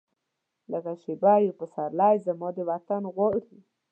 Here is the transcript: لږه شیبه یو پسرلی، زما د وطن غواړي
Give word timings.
لږه 0.71 0.93
شیبه 1.01 1.33
یو 1.45 1.57
پسرلی، 1.59 2.15
زما 2.25 2.49
د 2.57 2.59
وطن 2.71 3.03
غواړي 3.15 3.45